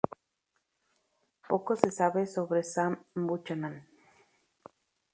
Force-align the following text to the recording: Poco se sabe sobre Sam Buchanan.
Poco 1.49 1.75
se 1.75 1.91
sabe 1.91 2.25
sobre 2.25 2.63
Sam 2.63 3.05
Buchanan. 3.13 3.87